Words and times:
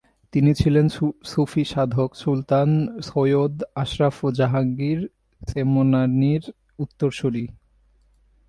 তিনি 0.33 0.51
ছিলেন 0.53 0.85
সুফি 1.23 1.63
সাধক 1.65 2.09
সুলতান 2.15 2.69
সৈয়দ 3.01 3.55
আশরাফ 3.75 4.17
জাহাঙ্গীর 4.37 4.99
সেমনানির 5.41 6.43
উত্তরসূরি। 6.79 7.45